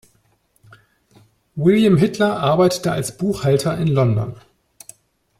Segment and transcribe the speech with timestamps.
[1.55, 4.33] William Hitler arbeitete als Buchhalter in London.